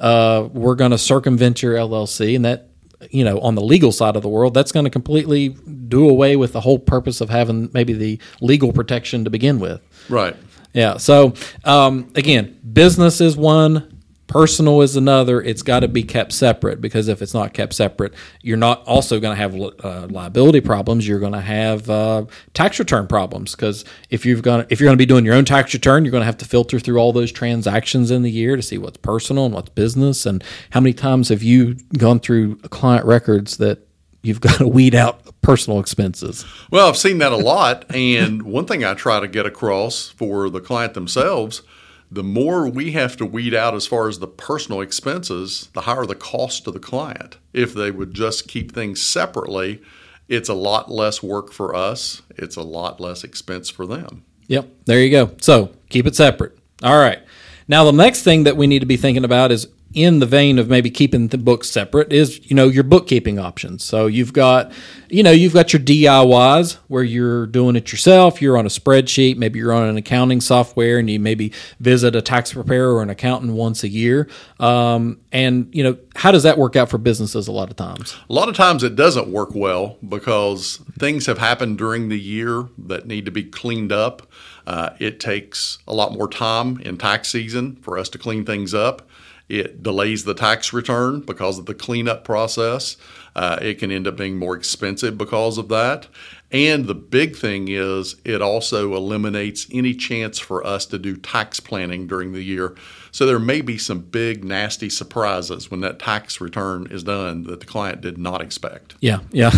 uh, 0.00 0.48
we're 0.52 0.74
going 0.74 0.90
to 0.90 0.98
circumvent 0.98 1.62
your 1.62 1.74
LLC, 1.74 2.34
and 2.34 2.44
that 2.44 2.70
you 3.10 3.24
know, 3.24 3.38
on 3.40 3.54
the 3.54 3.62
legal 3.62 3.92
side 3.92 4.16
of 4.16 4.22
the 4.22 4.28
world, 4.28 4.54
that's 4.54 4.72
going 4.72 4.84
to 4.84 4.90
completely 4.90 5.50
do 5.50 6.08
away 6.08 6.34
with 6.34 6.52
the 6.52 6.60
whole 6.60 6.78
purpose 6.78 7.20
of 7.20 7.30
having 7.30 7.70
maybe 7.72 7.92
the 7.92 8.20
legal 8.40 8.72
protection 8.72 9.24
to 9.24 9.30
begin 9.30 9.60
with. 9.60 9.80
Right. 10.08 10.34
Yeah. 10.72 10.96
So 10.96 11.34
um, 11.64 12.10
again, 12.14 12.58
business 12.72 13.20
is 13.20 13.36
one, 13.36 13.95
Personal 14.26 14.82
is 14.82 14.96
another. 14.96 15.40
It's 15.40 15.62
got 15.62 15.80
to 15.80 15.88
be 15.88 16.02
kept 16.02 16.32
separate 16.32 16.80
because 16.80 17.06
if 17.06 17.22
it's 17.22 17.32
not 17.34 17.54
kept 17.54 17.74
separate, 17.74 18.12
you're 18.42 18.56
not 18.56 18.84
also 18.84 19.20
going 19.20 19.36
to 19.36 19.40
have 19.40 19.54
uh, 19.84 20.08
liability 20.10 20.60
problems. 20.60 21.06
You're 21.06 21.20
going 21.20 21.32
to 21.32 21.40
have 21.40 21.88
uh, 21.88 22.24
tax 22.52 22.78
return 22.78 23.06
problems 23.06 23.54
because 23.54 23.84
if 24.10 24.26
you've 24.26 24.42
got 24.42 24.70
if 24.72 24.80
you're 24.80 24.86
going 24.86 24.96
to 24.96 25.02
be 25.02 25.06
doing 25.06 25.24
your 25.24 25.34
own 25.34 25.44
tax 25.44 25.72
return, 25.74 26.04
you're 26.04 26.12
going 26.12 26.22
to 26.22 26.26
have 26.26 26.38
to 26.38 26.44
filter 26.44 26.80
through 26.80 26.98
all 26.98 27.12
those 27.12 27.30
transactions 27.30 28.10
in 28.10 28.22
the 28.22 28.30
year 28.30 28.56
to 28.56 28.62
see 28.62 28.78
what's 28.78 28.96
personal 28.96 29.44
and 29.46 29.54
what's 29.54 29.70
business. 29.70 30.26
And 30.26 30.42
how 30.70 30.80
many 30.80 30.92
times 30.92 31.28
have 31.28 31.44
you 31.44 31.74
gone 31.96 32.18
through 32.18 32.56
client 32.56 33.06
records 33.06 33.58
that 33.58 33.86
you've 34.22 34.40
got 34.42 34.58
to 34.58 34.66
weed 34.66 34.94
out 34.94 35.20
personal 35.40 35.78
expenses. 35.78 36.44
Well, 36.72 36.88
I've 36.88 36.96
seen 36.96 37.18
that 37.18 37.30
a 37.30 37.36
lot. 37.36 37.84
and 37.94 38.42
one 38.42 38.66
thing 38.66 38.84
I 38.84 38.94
try 38.94 39.20
to 39.20 39.28
get 39.28 39.46
across 39.46 40.08
for 40.08 40.50
the 40.50 40.60
client 40.60 40.94
themselves 40.94 41.62
the 42.10 42.22
more 42.22 42.68
we 42.68 42.92
have 42.92 43.16
to 43.16 43.26
weed 43.26 43.54
out 43.54 43.74
as 43.74 43.86
far 43.86 44.08
as 44.08 44.18
the 44.18 44.28
personal 44.28 44.80
expenses, 44.80 45.68
the 45.72 45.82
higher 45.82 46.06
the 46.06 46.14
cost 46.14 46.64
to 46.64 46.70
the 46.70 46.78
client. 46.78 47.38
If 47.52 47.74
they 47.74 47.90
would 47.90 48.14
just 48.14 48.48
keep 48.48 48.72
things 48.72 49.02
separately, 49.02 49.82
it's 50.28 50.48
a 50.48 50.54
lot 50.54 50.90
less 50.90 51.22
work 51.22 51.52
for 51.52 51.74
us, 51.74 52.22
it's 52.30 52.56
a 52.56 52.62
lot 52.62 53.00
less 53.00 53.24
expense 53.24 53.70
for 53.70 53.86
them. 53.86 54.24
Yep, 54.48 54.68
there 54.84 55.00
you 55.00 55.10
go. 55.10 55.32
So 55.40 55.72
keep 55.88 56.06
it 56.06 56.14
separate. 56.14 56.56
All 56.82 56.98
right. 56.98 57.20
Now, 57.68 57.84
the 57.84 57.92
next 57.92 58.22
thing 58.22 58.44
that 58.44 58.56
we 58.56 58.66
need 58.66 58.80
to 58.80 58.86
be 58.86 58.96
thinking 58.96 59.24
about 59.24 59.50
is 59.50 59.66
in 59.96 60.18
the 60.18 60.26
vein 60.26 60.58
of 60.58 60.68
maybe 60.68 60.90
keeping 60.90 61.28
the 61.28 61.38
books 61.38 61.70
separate 61.70 62.12
is 62.12 62.38
you 62.50 62.54
know 62.54 62.68
your 62.68 62.84
bookkeeping 62.84 63.38
options. 63.38 63.82
So 63.82 64.06
you've 64.06 64.34
got 64.34 64.70
you 65.08 65.22
know 65.22 65.30
you've 65.30 65.54
got 65.54 65.72
your 65.72 65.80
diys 65.80 66.74
where 66.88 67.02
you're 67.02 67.46
doing 67.46 67.76
it 67.76 67.90
yourself. 67.90 68.42
You're 68.42 68.58
on 68.58 68.66
a 68.66 68.68
spreadsheet. 68.68 69.38
Maybe 69.38 69.58
you're 69.58 69.72
on 69.72 69.88
an 69.88 69.96
accounting 69.96 70.42
software 70.42 70.98
and 70.98 71.08
you 71.08 71.18
maybe 71.18 71.50
visit 71.80 72.14
a 72.14 72.20
tax 72.20 72.52
preparer 72.52 72.94
or 72.94 73.02
an 73.02 73.08
accountant 73.08 73.54
once 73.54 73.82
a 73.82 73.88
year. 73.88 74.28
Um, 74.60 75.18
and 75.32 75.74
you 75.74 75.82
know 75.82 75.96
how 76.14 76.30
does 76.30 76.42
that 76.42 76.58
work 76.58 76.76
out 76.76 76.90
for 76.90 76.98
businesses 76.98 77.48
a 77.48 77.52
lot 77.52 77.70
of 77.70 77.76
times? 77.76 78.14
A 78.28 78.32
lot 78.34 78.50
of 78.50 78.54
times 78.54 78.84
it 78.84 78.96
doesn't 78.96 79.28
work 79.28 79.54
well 79.54 79.96
because 80.06 80.76
things 80.98 81.24
have 81.24 81.38
happened 81.38 81.78
during 81.78 82.10
the 82.10 82.20
year 82.20 82.68
that 82.76 83.06
need 83.06 83.24
to 83.24 83.30
be 83.30 83.44
cleaned 83.44 83.92
up. 83.92 84.30
Uh, 84.66 84.90
it 84.98 85.20
takes 85.20 85.78
a 85.86 85.94
lot 85.94 86.12
more 86.12 86.28
time 86.28 86.78
in 86.80 86.98
tax 86.98 87.28
season 87.28 87.76
for 87.76 87.96
us 87.96 88.10
to 88.10 88.18
clean 88.18 88.44
things 88.44 88.74
up 88.74 89.05
it 89.48 89.82
delays 89.82 90.24
the 90.24 90.34
tax 90.34 90.72
return 90.72 91.20
because 91.20 91.58
of 91.58 91.66
the 91.66 91.74
cleanup 91.74 92.24
process. 92.24 92.96
Uh, 93.34 93.58
it 93.60 93.74
can 93.78 93.92
end 93.92 94.06
up 94.06 94.16
being 94.16 94.36
more 94.36 94.56
expensive 94.56 95.16
because 95.18 95.58
of 95.58 95.68
that. 95.68 96.08
And 96.50 96.86
the 96.86 96.94
big 96.94 97.36
thing 97.36 97.68
is, 97.68 98.16
it 98.24 98.40
also 98.40 98.94
eliminates 98.94 99.66
any 99.72 99.94
chance 99.94 100.38
for 100.38 100.64
us 100.66 100.86
to 100.86 100.98
do 100.98 101.16
tax 101.16 101.60
planning 101.60 102.06
during 102.06 102.32
the 102.32 102.42
year. 102.42 102.76
So 103.10 103.26
there 103.26 103.38
may 103.38 103.60
be 103.60 103.78
some 103.78 104.00
big, 104.00 104.44
nasty 104.44 104.88
surprises 104.88 105.70
when 105.70 105.80
that 105.80 105.98
tax 105.98 106.40
return 106.40 106.86
is 106.90 107.02
done 107.02 107.44
that 107.44 107.60
the 107.60 107.66
client 107.66 108.00
did 108.00 108.16
not 108.16 108.40
expect. 108.40 108.94
Yeah, 109.00 109.20
yeah. 109.32 109.50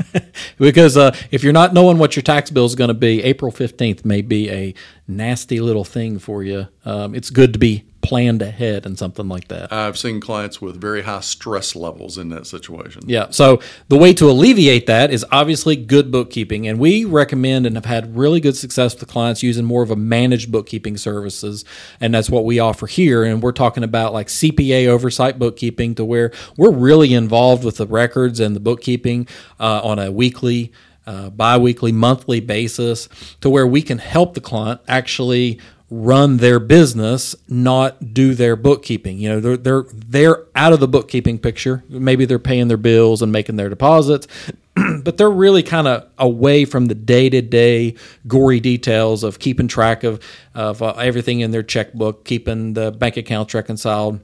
because 0.58 0.96
uh, 0.96 1.14
if 1.30 1.44
you're 1.44 1.52
not 1.52 1.74
knowing 1.74 1.98
what 1.98 2.16
your 2.16 2.22
tax 2.22 2.50
bill 2.50 2.64
is 2.64 2.74
going 2.74 2.88
to 2.88 2.94
be, 2.94 3.22
April 3.22 3.52
15th 3.52 4.04
may 4.04 4.22
be 4.22 4.50
a 4.50 4.74
nasty 5.06 5.60
little 5.60 5.84
thing 5.84 6.18
for 6.18 6.42
you. 6.42 6.66
Um, 6.84 7.14
it's 7.14 7.30
good 7.30 7.52
to 7.52 7.58
be 7.58 7.84
planned 8.06 8.40
ahead 8.40 8.86
and 8.86 8.96
something 8.98 9.28
like 9.28 9.48
that. 9.48 9.72
I've 9.72 9.98
seen 9.98 10.20
clients 10.20 10.60
with 10.60 10.80
very 10.80 11.02
high 11.02 11.20
stress 11.20 11.74
levels 11.74 12.18
in 12.18 12.28
that 12.28 12.46
situation. 12.46 13.02
Yeah. 13.06 13.30
So 13.30 13.60
the 13.88 13.96
way 13.96 14.12
to 14.14 14.30
alleviate 14.30 14.86
that 14.86 15.10
is 15.10 15.24
obviously 15.32 15.74
good 15.74 16.12
bookkeeping. 16.12 16.68
And 16.68 16.78
we 16.78 17.04
recommend 17.04 17.66
and 17.66 17.74
have 17.76 17.84
had 17.84 18.16
really 18.16 18.40
good 18.40 18.56
success 18.56 18.98
with 18.98 19.08
clients 19.08 19.42
using 19.42 19.64
more 19.64 19.82
of 19.82 19.90
a 19.90 19.96
managed 19.96 20.52
bookkeeping 20.52 20.96
services. 20.96 21.64
And 22.00 22.14
that's 22.14 22.30
what 22.30 22.44
we 22.44 22.60
offer 22.60 22.86
here. 22.86 23.24
And 23.24 23.42
we're 23.42 23.52
talking 23.52 23.82
about 23.82 24.12
like 24.12 24.28
CPA 24.28 24.86
oversight 24.86 25.38
bookkeeping 25.38 25.94
to 25.96 26.04
where 26.04 26.30
we're 26.56 26.72
really 26.72 27.12
involved 27.12 27.64
with 27.64 27.78
the 27.78 27.86
records 27.86 28.38
and 28.38 28.54
the 28.54 28.60
bookkeeping 28.60 29.26
uh, 29.58 29.80
on 29.82 29.98
a 29.98 30.12
weekly 30.12 30.72
uh, 31.06 31.30
biweekly, 31.30 31.92
monthly 31.92 32.40
basis 32.40 33.08
to 33.40 33.48
where 33.48 33.66
we 33.66 33.80
can 33.80 33.98
help 33.98 34.34
the 34.34 34.40
client 34.40 34.80
actually 34.88 35.60
run 35.90 36.38
their 36.38 36.58
business, 36.58 37.36
not 37.48 38.12
do 38.12 38.34
their 38.34 38.56
bookkeeping. 38.56 39.18
You 39.18 39.28
know, 39.28 39.40
they're 39.40 39.56
they're 39.56 39.84
they're 39.92 40.44
out 40.54 40.72
of 40.72 40.80
the 40.80 40.88
bookkeeping 40.88 41.38
picture. 41.38 41.84
Maybe 41.88 42.24
they're 42.24 42.38
paying 42.38 42.68
their 42.68 42.76
bills 42.76 43.22
and 43.22 43.30
making 43.30 43.56
their 43.56 43.68
deposits, 43.68 44.26
but 44.74 45.16
they're 45.16 45.30
really 45.30 45.62
kind 45.62 45.86
of 45.86 46.08
away 46.18 46.64
from 46.64 46.86
the 46.86 46.94
day 46.94 47.30
to 47.30 47.40
day 47.40 47.94
gory 48.26 48.60
details 48.60 49.22
of 49.22 49.38
keeping 49.38 49.68
track 49.68 50.02
of 50.02 50.22
of 50.54 50.82
uh, 50.82 50.92
everything 50.92 51.40
in 51.40 51.50
their 51.50 51.62
checkbook, 51.62 52.24
keeping 52.24 52.74
the 52.74 52.90
bank 52.90 53.16
accounts 53.16 53.54
reconciled 53.54 54.20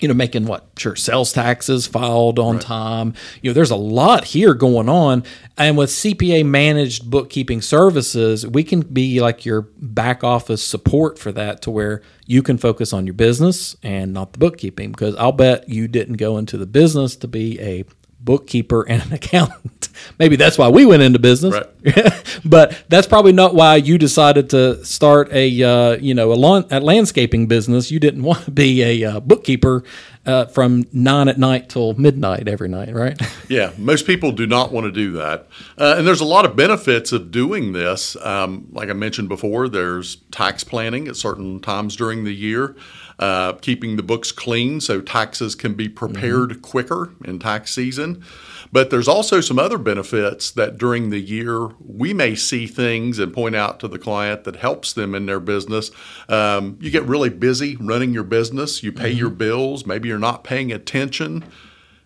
you 0.00 0.08
know, 0.08 0.14
making 0.14 0.44
what 0.46 0.66
sure 0.76 0.96
sales 0.96 1.32
taxes 1.32 1.86
filed 1.86 2.38
on 2.38 2.58
time. 2.58 3.14
You 3.42 3.50
know, 3.50 3.54
there's 3.54 3.70
a 3.70 3.76
lot 3.76 4.24
here 4.24 4.52
going 4.52 4.88
on, 4.88 5.22
and 5.56 5.76
with 5.76 5.90
CPA 5.90 6.44
managed 6.44 7.08
bookkeeping 7.08 7.62
services, 7.62 8.46
we 8.46 8.64
can 8.64 8.80
be 8.80 9.20
like 9.20 9.44
your 9.44 9.62
back 9.78 10.24
office 10.24 10.64
support 10.64 11.18
for 11.18 11.30
that, 11.32 11.62
to 11.62 11.70
where 11.70 12.02
you 12.26 12.42
can 12.42 12.58
focus 12.58 12.92
on 12.92 13.06
your 13.06 13.14
business 13.14 13.76
and 13.82 14.12
not 14.12 14.32
the 14.32 14.38
bookkeeping. 14.38 14.90
Because 14.90 15.14
I'll 15.16 15.32
bet 15.32 15.68
you 15.68 15.86
didn't 15.86 16.16
go 16.16 16.38
into 16.38 16.58
the 16.58 16.66
business 16.66 17.14
to 17.16 17.28
be 17.28 17.60
a 17.60 17.84
bookkeeper 18.24 18.82
and 18.88 19.02
an 19.02 19.12
accountant. 19.12 19.88
Maybe 20.18 20.36
that's 20.36 20.58
why 20.58 20.68
we 20.68 20.86
went 20.86 21.02
into 21.02 21.18
business. 21.18 21.54
Right. 21.54 22.40
but 22.44 22.82
that's 22.88 23.06
probably 23.06 23.32
not 23.32 23.54
why 23.54 23.76
you 23.76 23.98
decided 23.98 24.50
to 24.50 24.84
start 24.84 25.32
a 25.32 25.62
uh, 25.62 25.96
you 25.96 26.14
know 26.14 26.32
a, 26.32 26.34
lawn, 26.34 26.66
a 26.70 26.80
landscaping 26.80 27.46
business. 27.46 27.90
You 27.90 28.00
didn't 28.00 28.22
want 28.24 28.44
to 28.44 28.50
be 28.50 28.82
a 28.82 29.04
uh, 29.04 29.20
bookkeeper 29.20 29.84
uh, 30.26 30.46
from 30.46 30.84
nine 30.92 31.28
at 31.28 31.38
night 31.38 31.68
till 31.68 31.94
midnight 31.94 32.48
every 32.48 32.68
night, 32.68 32.92
right? 32.94 33.20
Yeah, 33.48 33.72
most 33.76 34.06
people 34.06 34.32
do 34.32 34.46
not 34.46 34.72
want 34.72 34.86
to 34.86 34.92
do 34.92 35.12
that. 35.12 35.48
Uh, 35.76 35.96
and 35.98 36.06
there's 36.06 36.20
a 36.20 36.24
lot 36.24 36.44
of 36.44 36.56
benefits 36.56 37.12
of 37.12 37.30
doing 37.30 37.72
this. 37.72 38.16
Um, 38.24 38.66
like 38.72 38.88
I 38.88 38.94
mentioned 38.94 39.28
before, 39.28 39.68
there's 39.68 40.16
tax 40.30 40.64
planning 40.64 41.08
at 41.08 41.16
certain 41.16 41.60
times 41.60 41.94
during 41.96 42.24
the 42.24 42.34
year, 42.34 42.74
uh, 43.18 43.52
keeping 43.54 43.96
the 43.96 44.02
books 44.02 44.32
clean 44.32 44.80
so 44.80 45.00
taxes 45.00 45.54
can 45.54 45.74
be 45.74 45.88
prepared 45.88 46.50
mm-hmm. 46.50 46.60
quicker 46.60 47.12
in 47.24 47.38
tax 47.38 47.72
season. 47.72 48.24
But 48.72 48.90
there's 48.90 49.06
also 49.06 49.40
some 49.40 49.58
other 49.58 49.78
benefits 49.78 50.50
that 50.52 50.78
during 50.78 51.10
the 51.10 51.20
year 51.20 51.68
we 51.78 52.12
may 52.12 52.34
see 52.34 52.66
things 52.66 53.18
and 53.18 53.32
point 53.32 53.54
out 53.54 53.78
to 53.80 53.88
the 53.88 53.98
client 53.98 54.44
that 54.44 54.56
helps 54.56 54.92
them 54.92 55.14
in 55.14 55.26
their 55.26 55.40
business. 55.40 55.90
Um, 56.28 56.76
you 56.80 56.90
get 56.90 57.04
really 57.04 57.30
busy 57.30 57.76
running 57.76 58.12
your 58.12 58.24
business, 58.24 58.82
you 58.82 58.90
pay 58.90 59.10
mm-hmm. 59.10 59.18
your 59.18 59.30
bills, 59.30 59.86
maybe 59.86 60.08
you're 60.08 60.18
not 60.18 60.42
paying 60.42 60.72
attention, 60.72 61.44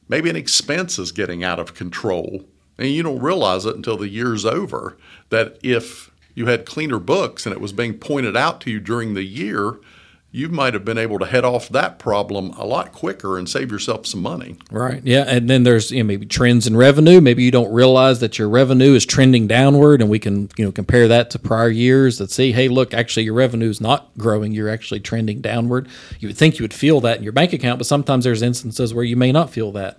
maybe 0.08 0.28
an 0.28 0.36
expense 0.36 0.98
is 0.98 1.12
getting 1.12 1.42
out 1.42 1.58
of 1.58 1.74
control. 1.74 2.44
And 2.76 2.88
you 2.88 3.02
don't 3.02 3.20
realize 3.20 3.66
it 3.66 3.74
until 3.74 3.96
the 3.96 4.08
year's 4.08 4.44
over 4.44 4.96
that 5.30 5.58
if 5.62 6.10
you 6.34 6.46
had 6.46 6.64
cleaner 6.66 7.00
books 7.00 7.46
and 7.46 7.52
it 7.52 7.60
was 7.60 7.72
being 7.72 7.94
pointed 7.94 8.36
out 8.36 8.60
to 8.60 8.70
you 8.70 8.78
during 8.78 9.14
the 9.14 9.24
year, 9.24 9.80
you 10.30 10.50
might 10.50 10.74
have 10.74 10.84
been 10.84 10.98
able 10.98 11.18
to 11.18 11.24
head 11.24 11.42
off 11.42 11.70
that 11.70 11.98
problem 11.98 12.50
a 12.50 12.64
lot 12.64 12.92
quicker 12.92 13.38
and 13.38 13.48
save 13.48 13.70
yourself 13.70 14.06
some 14.06 14.20
money. 14.20 14.56
Right. 14.70 15.00
Yeah. 15.02 15.24
And 15.26 15.48
then 15.48 15.62
there's 15.62 15.90
you 15.90 16.02
know, 16.02 16.06
maybe 16.06 16.26
trends 16.26 16.66
in 16.66 16.76
revenue. 16.76 17.22
Maybe 17.22 17.44
you 17.44 17.50
don't 17.50 17.72
realize 17.72 18.20
that 18.20 18.38
your 18.38 18.48
revenue 18.48 18.92
is 18.92 19.06
trending 19.06 19.46
downward, 19.46 20.02
and 20.02 20.10
we 20.10 20.18
can 20.18 20.50
you 20.56 20.66
know 20.66 20.72
compare 20.72 21.08
that 21.08 21.30
to 21.30 21.38
prior 21.38 21.70
years 21.70 22.18
that 22.18 22.30
see, 22.30 22.52
hey, 22.52 22.68
look, 22.68 22.92
actually 22.92 23.24
your 23.24 23.34
revenue 23.34 23.70
is 23.70 23.80
not 23.80 24.10
growing. 24.18 24.52
You're 24.52 24.68
actually 24.68 25.00
trending 25.00 25.40
downward. 25.40 25.88
You 26.20 26.28
would 26.28 26.36
think 26.36 26.58
you 26.58 26.64
would 26.64 26.74
feel 26.74 27.00
that 27.00 27.16
in 27.16 27.22
your 27.22 27.32
bank 27.32 27.54
account, 27.54 27.78
but 27.78 27.86
sometimes 27.86 28.24
there's 28.24 28.42
instances 28.42 28.92
where 28.92 29.04
you 29.04 29.16
may 29.16 29.32
not 29.32 29.50
feel 29.50 29.72
that. 29.72 29.98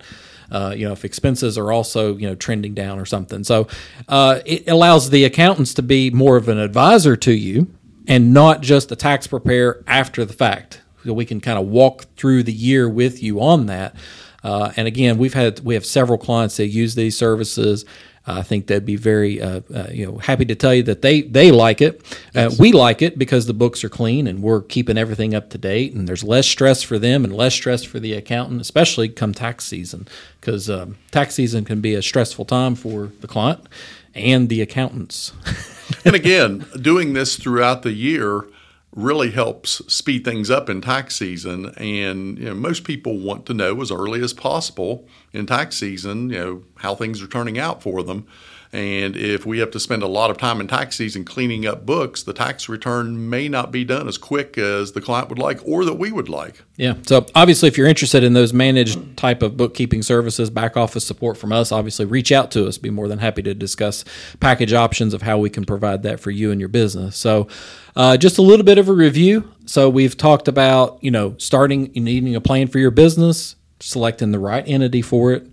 Uh, 0.52 0.74
you 0.76 0.84
know, 0.84 0.92
if 0.92 1.04
expenses 1.04 1.56
are 1.56 1.70
also 1.70 2.16
you 2.16 2.28
know 2.28 2.34
trending 2.34 2.74
down 2.74 2.98
or 2.98 3.04
something. 3.04 3.44
So 3.44 3.68
uh, 4.08 4.40
it 4.44 4.68
allows 4.68 5.10
the 5.10 5.24
accountants 5.24 5.74
to 5.74 5.82
be 5.82 6.10
more 6.10 6.36
of 6.36 6.48
an 6.48 6.58
advisor 6.58 7.16
to 7.18 7.32
you 7.32 7.68
and 8.06 8.32
not 8.32 8.60
just 8.60 8.90
a 8.92 8.96
tax 8.96 9.26
prepare 9.26 9.82
after 9.86 10.24
the 10.24 10.32
fact. 10.32 10.80
So 11.04 11.12
we 11.12 11.24
can 11.24 11.40
kind 11.40 11.58
of 11.58 11.66
walk 11.66 12.04
through 12.16 12.42
the 12.42 12.52
year 12.52 12.88
with 12.88 13.22
you 13.22 13.40
on 13.40 13.66
that. 13.66 13.94
Uh, 14.42 14.72
and 14.76 14.86
again, 14.86 15.18
we've 15.18 15.34
had 15.34 15.60
we 15.60 15.74
have 15.74 15.84
several 15.84 16.18
clients 16.18 16.56
that 16.56 16.68
use 16.68 16.94
these 16.94 17.16
services. 17.16 17.84
I 18.26 18.42
think 18.42 18.66
they'd 18.66 18.84
be 18.84 18.96
very 18.96 19.40
uh, 19.40 19.60
uh, 19.74 19.88
you 19.90 20.06
know 20.06 20.18
happy 20.18 20.44
to 20.44 20.54
tell 20.54 20.74
you 20.74 20.82
that 20.84 21.02
they 21.02 21.22
they 21.22 21.50
like 21.50 21.80
it. 21.80 22.02
Uh, 22.34 22.48
yes. 22.48 22.58
we 22.58 22.72
like 22.72 23.02
it 23.02 23.18
because 23.18 23.46
the 23.46 23.54
books 23.54 23.82
are 23.82 23.88
clean 23.88 24.26
and 24.26 24.42
we're 24.42 24.62
keeping 24.62 24.96
everything 24.98 25.34
up 25.34 25.50
to 25.50 25.58
date, 25.58 25.94
and 25.94 26.06
there's 26.06 26.22
less 26.22 26.46
stress 26.46 26.82
for 26.82 26.98
them 26.98 27.24
and 27.24 27.34
less 27.34 27.54
stress 27.54 27.82
for 27.82 27.98
the 27.98 28.12
accountant, 28.14 28.60
especially 28.60 29.08
come 29.08 29.34
tax 29.34 29.64
season, 29.64 30.06
because 30.40 30.70
um, 30.70 30.96
tax 31.10 31.34
season 31.34 31.64
can 31.64 31.80
be 31.80 31.94
a 31.94 32.02
stressful 32.02 32.44
time 32.44 32.74
for 32.74 33.06
the 33.20 33.28
client 33.28 33.66
and 34.14 34.48
the 34.48 34.60
accountants. 34.60 35.32
and 36.04 36.14
again, 36.14 36.66
doing 36.80 37.12
this 37.12 37.36
throughout 37.36 37.82
the 37.82 37.92
year 37.92 38.46
really 38.94 39.30
helps 39.30 39.82
speed 39.92 40.24
things 40.24 40.50
up 40.50 40.68
in 40.68 40.80
tax 40.80 41.16
season. 41.16 41.66
And 41.76 42.38
you 42.38 42.46
know, 42.46 42.54
most 42.54 42.84
people 42.84 43.18
want 43.18 43.46
to 43.46 43.54
know 43.54 43.80
as 43.80 43.90
early 43.90 44.22
as 44.22 44.32
possible 44.32 45.06
in 45.32 45.46
tax 45.46 45.76
season, 45.76 46.30
you 46.30 46.38
know, 46.38 46.62
how 46.76 46.94
things 46.94 47.22
are 47.22 47.28
turning 47.28 47.58
out 47.58 47.82
for 47.82 48.02
them. 48.02 48.26
And 48.72 49.16
if 49.16 49.44
we 49.44 49.58
have 49.58 49.72
to 49.72 49.80
spend 49.80 50.04
a 50.04 50.06
lot 50.06 50.30
of 50.30 50.38
time 50.38 50.60
in 50.60 50.68
tax 50.68 50.96
season 50.96 51.24
cleaning 51.24 51.66
up 51.66 51.84
books, 51.84 52.22
the 52.22 52.32
tax 52.32 52.68
return 52.68 53.28
may 53.28 53.48
not 53.48 53.72
be 53.72 53.84
done 53.84 54.06
as 54.06 54.16
quick 54.16 54.56
as 54.58 54.92
the 54.92 55.00
client 55.00 55.28
would 55.28 55.40
like 55.40 55.58
or 55.66 55.84
that 55.84 55.94
we 55.94 56.12
would 56.12 56.28
like. 56.28 56.62
Yeah. 56.76 56.94
So 57.04 57.26
obviously, 57.34 57.66
if 57.66 57.76
you're 57.76 57.88
interested 57.88 58.22
in 58.22 58.32
those 58.32 58.52
managed 58.52 59.16
type 59.16 59.42
of 59.42 59.56
bookkeeping 59.56 60.02
services, 60.02 60.50
back 60.50 60.76
office 60.76 61.04
support 61.04 61.36
from 61.36 61.52
us, 61.52 61.72
obviously 61.72 62.04
reach 62.04 62.30
out 62.30 62.52
to 62.52 62.68
us. 62.68 62.78
Be 62.78 62.90
more 62.90 63.08
than 63.08 63.18
happy 63.18 63.42
to 63.42 63.54
discuss 63.54 64.04
package 64.38 64.72
options 64.72 65.14
of 65.14 65.22
how 65.22 65.38
we 65.38 65.50
can 65.50 65.64
provide 65.64 66.04
that 66.04 66.20
for 66.20 66.30
you 66.30 66.52
and 66.52 66.60
your 66.60 66.68
business. 66.68 67.16
So, 67.16 67.48
uh, 67.96 68.16
just 68.16 68.38
a 68.38 68.42
little 68.42 68.64
bit 68.64 68.78
of 68.78 68.88
a 68.88 68.92
review. 68.92 69.50
So 69.66 69.90
we've 69.90 70.16
talked 70.16 70.46
about 70.46 71.02
you 71.02 71.10
know 71.10 71.34
starting 71.38 71.90
needing 71.96 72.36
a 72.36 72.40
plan 72.40 72.68
for 72.68 72.78
your 72.78 72.92
business, 72.92 73.56
selecting 73.80 74.30
the 74.30 74.38
right 74.38 74.62
entity 74.68 75.02
for 75.02 75.32
it 75.32 75.50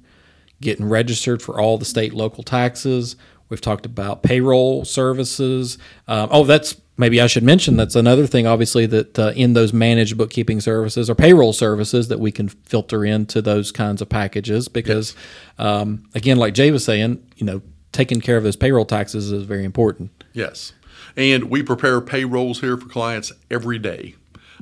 getting 0.62 0.88
registered 0.88 1.42
for 1.42 1.60
all 1.60 1.78
the 1.78 1.86
state 1.86 2.14
local 2.14 2.44
taxes. 2.44 3.16
We've 3.50 3.62
talked 3.62 3.86
about 3.86 4.24
payroll 4.24 4.84
services. 4.86 5.78
Um, 6.08 6.30
oh, 6.32 6.44
that's 6.44 6.76
maybe 6.98 7.22
I 7.22 7.28
should 7.28 7.44
mention 7.44 7.78
that's 7.78 7.96
another 7.96 8.28
thing, 8.28 8.46
obviously, 8.46 8.86
that 8.88 9.18
uh, 9.18 9.32
in 9.36 9.54
those 9.54 9.72
managed 9.72 10.18
bookkeeping 10.18 10.60
services 10.60 11.10
or 11.10 11.16
payroll 11.16 11.54
services 11.54 12.08
that 12.10 12.20
we 12.20 12.32
can 12.32 12.50
filter 12.50 13.06
into 13.06 13.42
those 13.42 13.72
kinds 13.72 14.02
of 14.02 14.10
packages 14.10 14.68
because, 14.68 15.16
yes. 15.58 15.66
um, 15.66 16.04
again, 16.14 16.38
like 16.38 16.54
Jay 16.54 16.72
was 16.72 16.84
saying, 16.84 17.26
you 17.38 17.46
know, 17.46 17.62
taking 17.92 18.20
care 18.20 18.38
of 18.38 18.44
those 18.44 18.56
payroll 18.56 18.86
taxes 18.86 19.32
is 19.32 19.44
very 19.44 19.64
important. 19.64 20.12
Yes. 20.34 20.74
And 21.16 21.46
we 21.46 21.64
prepare 21.64 22.02
payrolls 22.02 22.60
here 22.60 22.78
for 22.78 22.88
clients 22.88 23.32
every 23.50 23.80
day. 23.80 24.16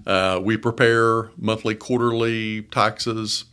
Uh, 0.06 0.40
we 0.44 0.58
prepare 0.58 1.32
monthly, 1.38 1.74
quarterly 1.74 2.64
taxes 2.64 3.46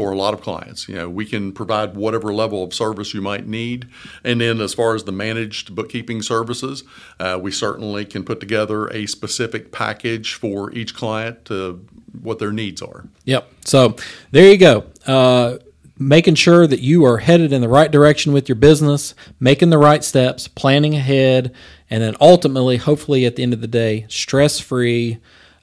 for 0.00 0.12
a 0.12 0.16
lot 0.16 0.32
of 0.32 0.40
clients. 0.40 0.88
You 0.88 0.94
know, 0.94 1.10
we 1.10 1.26
can 1.26 1.52
provide 1.52 1.94
whatever 1.94 2.32
level 2.32 2.64
of 2.64 2.72
service 2.72 3.12
you 3.12 3.20
might 3.20 3.46
need. 3.46 3.86
And 4.24 4.40
then 4.40 4.58
as 4.58 4.72
far 4.72 4.94
as 4.94 5.04
the 5.04 5.12
managed 5.12 5.74
bookkeeping 5.74 6.22
services, 6.22 6.84
uh, 7.18 7.38
we 7.42 7.50
certainly 7.50 8.06
can 8.06 8.24
put 8.24 8.40
together 8.40 8.86
a 8.86 9.04
specific 9.04 9.72
package 9.72 10.32
for 10.32 10.72
each 10.72 10.94
client 10.94 11.44
to 11.44 11.86
what 12.22 12.38
their 12.38 12.50
needs 12.50 12.80
are. 12.80 13.08
Yep. 13.26 13.52
So 13.66 13.96
there 14.30 14.50
you 14.50 14.56
go. 14.56 14.86
Uh, 15.06 15.58
making 15.98 16.36
sure 16.36 16.66
that 16.66 16.80
you 16.80 17.04
are 17.04 17.18
headed 17.18 17.52
in 17.52 17.60
the 17.60 17.68
right 17.68 17.90
direction 17.90 18.32
with 18.32 18.48
your 18.48 18.56
business, 18.56 19.14
making 19.38 19.68
the 19.68 19.76
right 19.76 20.02
steps, 20.02 20.48
planning 20.48 20.94
ahead, 20.94 21.54
and 21.90 22.02
then 22.02 22.16
ultimately, 22.22 22.78
hopefully, 22.78 23.26
at 23.26 23.36
the 23.36 23.42
end 23.42 23.52
of 23.52 23.60
the 23.60 23.66
day, 23.66 24.06
stress 24.08 24.60
free 24.60 25.18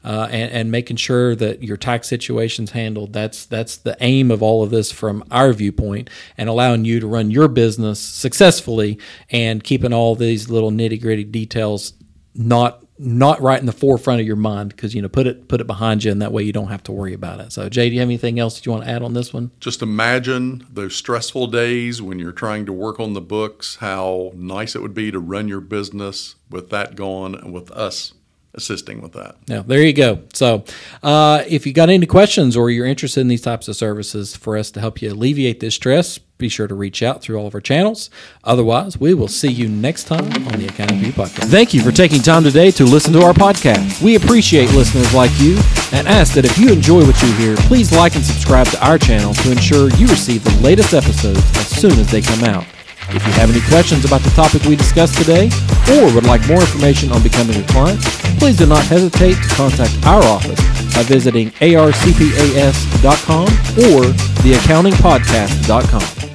uh, 0.07 0.29
and, 0.31 0.49
and, 0.53 0.71
making 0.71 0.95
sure 0.95 1.35
that 1.35 1.61
your 1.61 1.75
tax 1.75 2.07
situation's 2.07 2.71
handled. 2.71 3.11
That's 3.11 3.45
that's 3.45 3.75
the 3.75 3.97
aim 3.99 4.31
of 4.31 4.41
all 4.41 4.63
of 4.63 4.69
this 4.69 4.89
from 4.89 5.21
our 5.31 5.51
viewpoint, 5.51 6.09
and 6.37 6.47
allowing 6.47 6.85
you 6.85 7.01
to 7.01 7.07
run 7.07 7.29
your 7.29 7.49
business 7.49 7.99
successfully 7.99 8.99
and 9.29 9.61
keeping 9.61 9.91
all 9.91 10.15
these 10.15 10.49
little 10.49 10.71
nitty 10.71 11.01
gritty 11.01 11.25
details 11.25 11.93
not 12.33 12.85
not 12.99 13.41
right 13.41 13.59
in 13.59 13.65
the 13.65 13.71
forefront 13.71 14.21
of 14.21 14.25
your 14.25 14.37
mind 14.37 14.69
because 14.69 14.95
you 14.95 15.01
know 15.01 15.09
put 15.09 15.27
it 15.27 15.47
put 15.49 15.59
it 15.59 15.67
behind 15.67 16.03
you 16.03 16.11
and 16.11 16.21
that 16.21 16.31
way 16.31 16.41
you 16.41 16.53
don't 16.53 16.69
have 16.69 16.81
to 16.83 16.91
worry 16.91 17.13
about 17.13 17.39
it 17.39 17.51
so 17.51 17.69
jay 17.69 17.89
do 17.89 17.95
you 17.95 17.99
have 17.99 18.07
anything 18.07 18.39
else 18.39 18.55
that 18.55 18.65
you 18.65 18.71
want 18.71 18.83
to 18.83 18.89
add 18.89 19.03
on 19.03 19.13
this 19.13 19.33
one 19.33 19.51
just 19.59 19.81
imagine 19.81 20.65
those 20.71 20.95
stressful 20.95 21.47
days 21.47 22.01
when 22.01 22.17
you're 22.17 22.31
trying 22.31 22.65
to 22.65 22.73
work 22.73 22.99
on 22.99 23.13
the 23.13 23.21
books 23.21 23.77
how 23.77 24.31
nice 24.35 24.75
it 24.75 24.81
would 24.81 24.95
be 24.95 25.11
to 25.11 25.19
run 25.19 25.47
your 25.47 25.61
business 25.61 26.35
with 26.49 26.69
that 26.69 26.95
gone 26.95 27.35
and 27.35 27.53
with 27.53 27.69
us 27.71 28.13
assisting 28.57 29.01
with 29.01 29.13
that. 29.13 29.35
Yeah, 29.45 29.63
there 29.65 29.81
you 29.81 29.93
go. 29.93 30.23
So, 30.33 30.65
uh, 31.03 31.43
if 31.47 31.65
you 31.65 31.73
got 31.73 31.89
any 31.89 32.05
questions 32.05 32.57
or 32.57 32.69
you're 32.69 32.85
interested 32.85 33.21
in 33.21 33.27
these 33.27 33.41
types 33.41 33.67
of 33.67 33.75
services 33.75 34.35
for 34.35 34.57
us 34.57 34.71
to 34.71 34.81
help 34.81 35.01
you 35.01 35.11
alleviate 35.11 35.59
this 35.59 35.75
stress, 35.75 36.19
be 36.37 36.49
sure 36.49 36.67
to 36.67 36.75
reach 36.75 37.01
out 37.01 37.21
through 37.21 37.37
all 37.37 37.47
of 37.47 37.55
our 37.55 37.61
channels. 37.61 38.09
Otherwise, 38.43 38.99
we 38.99 39.13
will 39.13 39.27
see 39.27 39.49
you 39.49 39.67
next 39.67 40.03
time 40.03 40.25
on 40.25 40.59
the 40.59 40.67
Accounting 40.67 40.99
for 40.99 41.05
You 41.05 41.13
Podcast. 41.13 41.45
Thank 41.45 41.73
you 41.73 41.81
for 41.81 41.91
taking 41.91 42.21
time 42.21 42.43
today 42.43 42.69
to 42.71 42.83
listen 42.83 43.13
to 43.13 43.21
our 43.21 43.33
podcast. 43.33 44.01
We 44.03 44.15
appreciate 44.15 44.71
listeners 44.73 45.13
like 45.13 45.31
you 45.39 45.57
and 45.91 46.07
ask 46.07 46.33
that 46.33 46.45
if 46.45 46.57
you 46.57 46.71
enjoy 46.71 47.05
what 47.05 47.21
you 47.21 47.31
hear, 47.33 47.55
please 47.55 47.91
like 47.91 48.15
and 48.15 48.23
subscribe 48.23 48.67
to 48.67 48.85
our 48.85 48.97
channel 48.97 49.33
to 49.33 49.51
ensure 49.51 49.89
you 49.91 50.07
receive 50.07 50.43
the 50.43 50.61
latest 50.61 50.93
episodes 50.93 51.39
as 51.57 51.67
soon 51.67 51.93
as 51.93 52.11
they 52.11 52.21
come 52.21 52.43
out. 52.43 52.65
If 53.09 53.25
you 53.25 53.31
have 53.33 53.49
any 53.49 53.61
questions 53.69 54.03
about 54.05 54.21
the 54.21 54.29
topic 54.31 54.63
we 54.63 54.75
discussed 54.75 55.17
today 55.17 55.49
or 55.95 56.13
would 56.13 56.25
like 56.25 56.45
more 56.47 56.59
information 56.59 57.11
on 57.11 57.23
becoming 57.23 57.55
a 57.55 57.63
client, 57.67 58.01
please 58.37 58.57
do 58.57 58.65
not 58.65 58.83
hesitate 58.85 59.35
to 59.35 59.47
contact 59.55 59.95
our 60.05 60.21
office 60.23 60.59
by 60.93 61.03
visiting 61.03 61.51
arcpas.com 61.51 63.45
or 63.45 64.11
theaccountingpodcast.com. 64.43 66.26